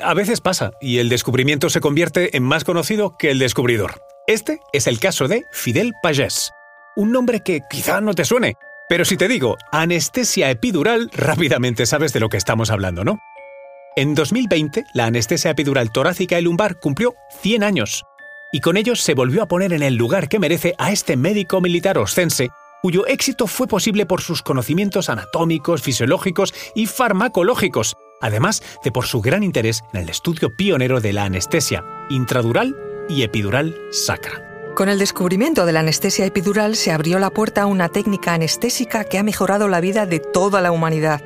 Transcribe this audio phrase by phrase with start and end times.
[0.00, 4.00] A veces pasa, y el descubrimiento se convierte en más conocido que el descubridor.
[4.26, 6.50] Este es el caso de Fidel Pagés,
[6.96, 8.54] un nombre que quizá no te suene,
[8.88, 13.20] pero si te digo anestesia epidural, rápidamente sabes de lo que estamos hablando, ¿no?
[13.94, 18.04] En 2020, la anestesia epidural torácica y lumbar cumplió 100 años,
[18.52, 21.60] y con ello se volvió a poner en el lugar que merece a este médico
[21.60, 22.48] militar oscense,
[22.82, 29.20] cuyo éxito fue posible por sus conocimientos anatómicos, fisiológicos y farmacológicos, además de por su
[29.20, 32.74] gran interés en el estudio pionero de la anestesia intradural
[33.06, 34.72] y epidural sacra.
[34.74, 39.04] Con el descubrimiento de la anestesia epidural se abrió la puerta a una técnica anestésica
[39.04, 41.20] que ha mejorado la vida de toda la humanidad.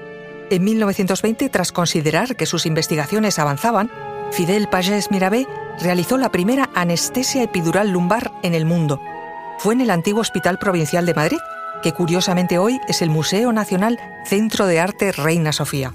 [0.51, 3.93] En 1920, tras considerar que sus investigaciones avanzaban,
[4.33, 5.47] Fidel Pagés Mirabé
[5.81, 9.01] realizó la primera anestesia epidural lumbar en el mundo.
[9.59, 11.39] Fue en el antiguo Hospital Provincial de Madrid,
[11.81, 15.95] que curiosamente hoy es el Museo Nacional Centro de Arte Reina Sofía.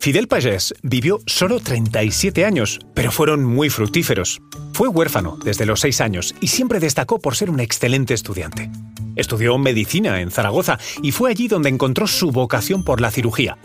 [0.00, 4.40] Fidel Pagés vivió solo 37 años, pero fueron muy fructíferos.
[4.72, 8.70] Fue huérfano desde los 6 años y siempre destacó por ser un excelente estudiante.
[9.14, 13.58] Estudió medicina en Zaragoza y fue allí donde encontró su vocación por la cirugía.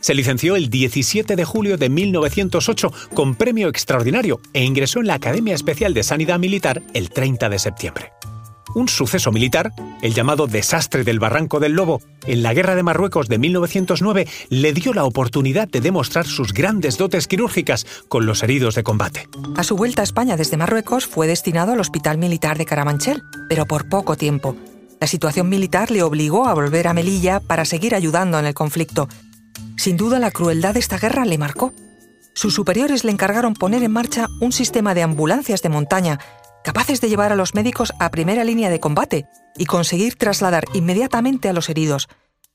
[0.00, 5.14] Se licenció el 17 de julio de 1908 con premio extraordinario e ingresó en la
[5.14, 8.12] Academia Especial de Sanidad Militar el 30 de septiembre
[8.74, 13.28] un suceso militar, el llamado desastre del Barranco del Lobo, en la Guerra de Marruecos
[13.28, 18.74] de 1909, le dio la oportunidad de demostrar sus grandes dotes quirúrgicas con los heridos
[18.74, 19.28] de combate.
[19.56, 23.66] A su vuelta a España desde Marruecos fue destinado al Hospital Militar de Carabanchel, pero
[23.66, 24.56] por poco tiempo.
[25.00, 29.08] La situación militar le obligó a volver a Melilla para seguir ayudando en el conflicto.
[29.76, 31.72] Sin duda la crueldad de esta guerra le marcó.
[32.34, 36.18] Sus superiores le encargaron poner en marcha un sistema de ambulancias de montaña
[36.64, 41.48] capaces de llevar a los médicos a primera línea de combate y conseguir trasladar inmediatamente
[41.48, 42.08] a los heridos.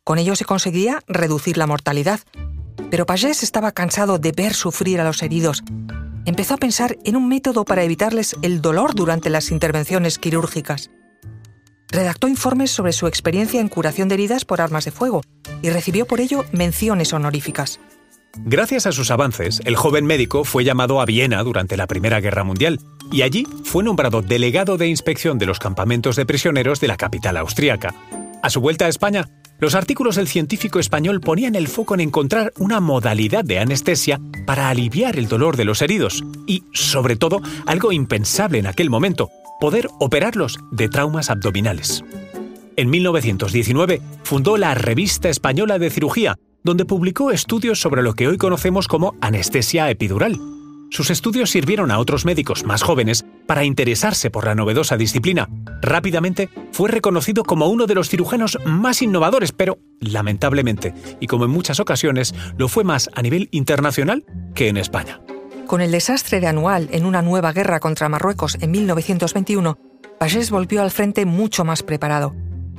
[0.03, 2.21] Con ello se conseguía reducir la mortalidad.
[2.89, 5.63] Pero Pagés estaba cansado de ver sufrir a los heridos.
[6.25, 10.89] Empezó a pensar en un método para evitarles el dolor durante las intervenciones quirúrgicas.
[11.89, 15.21] Redactó informes sobre su experiencia en curación de heridas por armas de fuego
[15.61, 17.79] y recibió por ello menciones honoríficas.
[18.45, 22.43] Gracias a sus avances, el joven médico fue llamado a Viena durante la Primera Guerra
[22.43, 22.79] Mundial
[23.11, 27.37] y allí fue nombrado delegado de inspección de los campamentos de prisioneros de la capital
[27.37, 27.93] austríaca.
[28.41, 29.27] A su vuelta a España,
[29.59, 34.69] los artículos del científico español ponían el foco en encontrar una modalidad de anestesia para
[34.69, 39.87] aliviar el dolor de los heridos y, sobre todo, algo impensable en aquel momento, poder
[39.99, 42.03] operarlos de traumas abdominales.
[42.75, 48.37] En 1919 fundó la Revista Española de Cirugía, donde publicó estudios sobre lo que hoy
[48.37, 50.37] conocemos como anestesia epidural.
[50.89, 55.47] Sus estudios sirvieron a otros médicos más jóvenes para interesarse por la novedosa disciplina.
[55.81, 61.51] Rápidamente fue reconocido como uno de los cirujanos más innovadores, pero lamentablemente, y como en
[61.51, 65.21] muchas ocasiones, lo fue más a nivel internacional que en España.
[65.67, 69.79] Con el desastre de Anual en una nueva guerra contra Marruecos en 1921,
[70.19, 72.35] Pagés volvió al frente mucho más preparado.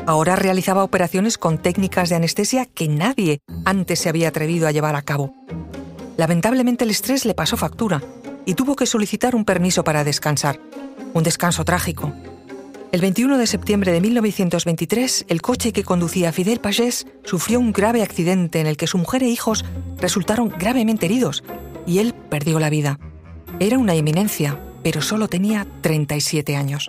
[0.09, 4.97] Ahora realizaba operaciones con técnicas de anestesia que nadie antes se había atrevido a llevar
[4.97, 5.35] a cabo.
[6.17, 8.03] Lamentablemente el estrés le pasó factura
[8.47, 10.59] y tuvo que solicitar un permiso para descansar.
[11.13, 12.11] Un descanso trágico.
[12.91, 18.03] El 21 de septiembre de 1923, el coche que conducía Fidel Pagés sufrió un grave
[18.03, 19.67] accidente en el que su mujer e hijos
[19.99, 21.45] resultaron gravemente heridos
[21.87, 22.99] y él perdió la vida.
[23.61, 26.89] Era una eminencia, pero solo tenía 37 años.